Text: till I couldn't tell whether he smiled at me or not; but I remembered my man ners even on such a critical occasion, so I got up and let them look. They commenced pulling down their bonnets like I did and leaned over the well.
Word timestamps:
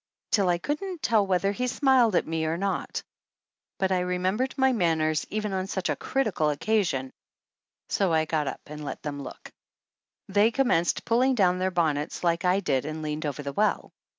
till 0.31 0.49
I 0.49 0.57
couldn't 0.57 1.03
tell 1.03 1.27
whether 1.27 1.51
he 1.51 1.67
smiled 1.67 2.15
at 2.15 2.25
me 2.25 2.45
or 2.45 2.57
not; 2.57 3.03
but 3.77 3.91
I 3.91 3.99
remembered 3.99 4.57
my 4.57 4.73
man 4.73 4.97
ners 4.97 5.27
even 5.29 5.53
on 5.53 5.67
such 5.67 5.89
a 5.89 5.95
critical 5.95 6.49
occasion, 6.49 7.11
so 7.87 8.11
I 8.11 8.25
got 8.25 8.47
up 8.47 8.61
and 8.65 8.83
let 8.83 9.03
them 9.03 9.21
look. 9.21 9.51
They 10.27 10.49
commenced 10.49 11.05
pulling 11.05 11.35
down 11.35 11.59
their 11.59 11.69
bonnets 11.69 12.23
like 12.23 12.45
I 12.45 12.61
did 12.61 12.83
and 12.83 13.03
leaned 13.03 13.27
over 13.27 13.43
the 13.43 13.53
well. 13.53 13.91